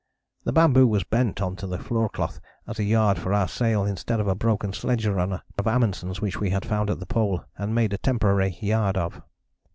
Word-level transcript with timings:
The 0.45 0.51
bamboo 0.51 0.87
was 0.87 1.03
bent 1.03 1.43
on 1.43 1.55
to 1.57 1.67
the 1.67 1.77
floor 1.77 2.09
cloth 2.09 2.41
as 2.65 2.79
a 2.79 2.83
yard 2.83 3.19
for 3.19 3.35
our 3.35 3.47
sail 3.47 3.85
instead 3.85 4.19
of 4.19 4.27
a 4.27 4.33
broken 4.33 4.73
sledge 4.73 5.05
runner 5.05 5.43
of 5.59 5.67
Amundsen's 5.67 6.19
which 6.19 6.39
we 6.39 6.49
had 6.49 6.65
found 6.65 6.89
at 6.89 6.99
the 6.99 7.05
Pole 7.05 7.45
and 7.55 7.75
made 7.75 7.93
a 7.93 7.99
temporary 7.99 8.57
yard 8.61 8.97
of. 8.97 9.21